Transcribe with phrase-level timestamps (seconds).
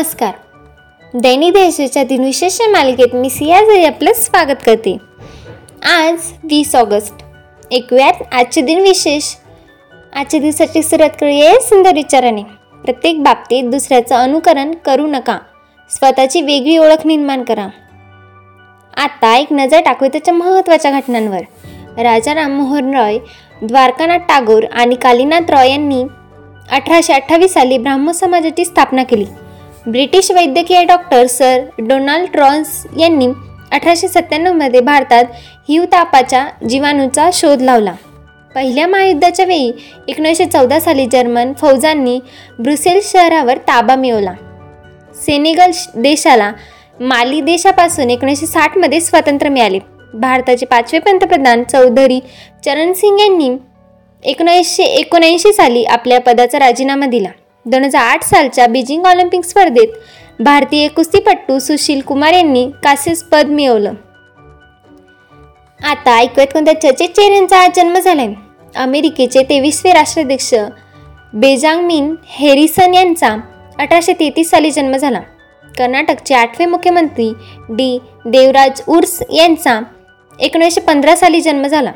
[0.00, 0.32] नमस्कार.
[1.14, 4.96] दैनिक देशाच्या दिनविशेष मालिकेत मी सिया जरी आपलं स्वागत करते.
[5.82, 7.12] आज वीस ऑगस्ट.
[7.72, 9.34] ऐकूयात आजचे दिन विशेष
[10.16, 12.42] आजच्या दिवसाची सुरुवात करूया सुंदर विचाराने.
[12.84, 15.38] प्रत्येक बाबतीत दुसऱ्याचं अनुकरण करू नका.
[15.90, 17.68] स्वतःची वेगळी ओळख निर्माण करा.
[18.96, 21.40] आता एक नजर टाकू त्याच्या महत्त्वाच्या घटनांवर.
[22.02, 23.18] राजा राममोहन रॉय
[23.62, 26.04] द्वारकानाथ टागोर आणि कालीनाथ रॉय यांनी
[26.70, 29.24] अठराशे अठ्ठावीस साली ब्राह्म समाजाची स्थापना केली.
[29.86, 33.26] ब्रिटिश वैद्यकीय डॉक्टर सर डोनाल्ड रॉन्स यांनी
[33.72, 35.24] अठराशे सत्त्याण्णवमध्ये भारतात
[35.68, 37.92] हिवतापाच्या जीवाणूचा शोध लावला.
[38.54, 39.72] पहिल्या महायुद्धाच्या वेळी
[40.08, 42.18] एकोणीसशे चौदा साली जर्मन फौजांनी
[42.58, 44.34] ब्रुसेल्स शहरावर ताबा मिळवला.
[45.26, 46.52] सेनेगल देशाला
[47.00, 49.78] माली देशापासून एकोणीसशे साठमध्ये स्वातंत्र्य मिळाले.
[50.14, 52.20] भारताचे पाचवे पंतप्रधान चौधरी
[52.64, 53.50] चरण सिंग यांनी
[54.24, 57.28] एकोणीसशे एकोणऐंशी साली आपल्या पदाचा राजीनामा दिला.
[57.66, 59.88] दोन हजार आठ सालच्या बीजिंग ऑलिम्पिक स्पर्धेत
[60.42, 63.94] भारतीय कुस्तीपट्टू सुशील कुमार यांनी कासेस पद मिळवलं.
[65.84, 68.28] आता ऐकूयात कोणत्या चर्चेत चेहऱ्यांचा आज जन्म झालाय.
[68.76, 70.54] अमेरिकेचे तेवीसवे राष्ट्राध्यक्ष
[71.32, 73.36] बेजांगमिन हेरिसन यांचा
[73.78, 75.20] अठराशे तेहतीस साली जन्म झाला.
[75.78, 77.32] कर्नाटकचे आठवे मुख्यमंत्री
[77.68, 77.98] डी.
[78.24, 79.80] देवराज उर्स यांचा
[80.40, 81.92] एकोणीसशे पंधरा साली जन्म झाला.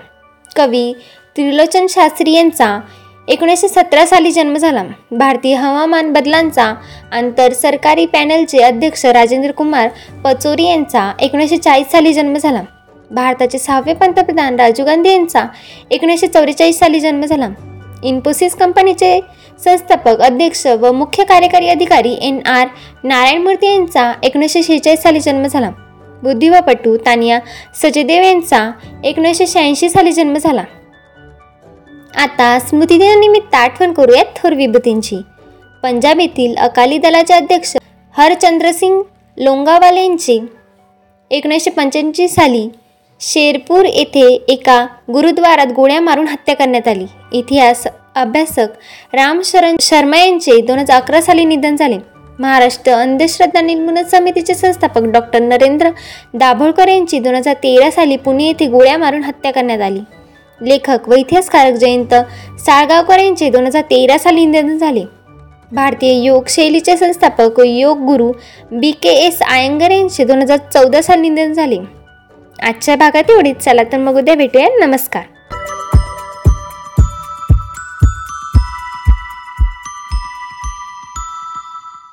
[0.56, 0.92] कवी
[1.36, 2.78] त्रिलोचन शास्त्री यांचा
[3.28, 4.82] एकोणीसशे सतरा साली जन्म झाला.
[5.10, 6.74] भारतीय हवामान बदलांचा
[7.12, 9.88] आंतर सरकारी पॅनलचे अध्यक्ष राजेंद्र कुमार
[10.24, 12.62] पचोरी यांचा एकोणीसशे चाळीस साली जन्म झाला.
[13.10, 15.44] भारताचे सहावे पंतप्रधान राजीव गांधी यांचा
[15.90, 17.48] एकोणीसशे चौवेचाळीस साली जन्म झाला.
[18.02, 19.20] इन्फोसिस कंपनीचे
[19.64, 22.66] संस्थापक अध्यक्ष व मुख्य कार्यकारी अधिकारी एन आर
[23.04, 25.70] नारायणमूर्ती यांचा एकोणीसशे शेहेचाळीस साली जन्म झाला.
[26.22, 27.38] बुद्धिवापटू तानिया
[27.82, 28.70] सजयदेव यांचा
[29.04, 30.64] एकोणीसशे शहाऐंशी साली जन्म झाला.
[32.14, 35.16] आता स्मृतिदिनानिमित्त आठवण करूयात थोर विभूतींची.
[35.82, 37.76] पंजाब येथील अकाली दलाचे अध्यक्ष
[38.14, 39.02] हरचंद्रसिंग
[39.36, 40.38] लोंगावाले यांची
[41.30, 42.68] एकोणीसशे पंच्याऐंशी साली
[43.20, 47.06] शेरपूर येथे एका गुरुद्वारात गोळ्या मारून हत्या करण्यात आली.
[47.32, 51.98] इतिहास अभ्यासक राम शरण शर्मा यांचे दोन हजार अकरा साली निधन झाले.
[52.38, 55.90] महाराष्ट्र अंधश्रद्धा निर्मूलन समितीचे संस्थापक डॉक्टर नरेंद्र
[56.34, 60.00] दाभोळकर यांची दोन हजार तेरा साली पुणे येथे गोळ्या मारून हत्या करण्यात आली.
[60.62, 62.14] लेखक व इतिहासकारक जयंत
[62.60, 65.04] साळगावकर यांचे दोन हजार तेरा साली निधन झाले.
[65.72, 68.32] भारतीय योग शैलीचे संस्थापक योग गुरु
[68.72, 71.78] बी के एस आयंगर यांचे दोन हजार चौदा साली निधन झाले.
[72.62, 73.56] आजच्या भागात एवढीच.
[73.56, 74.86] चला तर मग उद्या भेटूया.
[74.86, 75.22] नमस्कार.